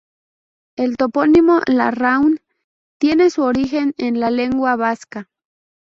[0.77, 2.39] El topónimo Larráun
[2.99, 5.29] tiene su origen en la lengua vasca.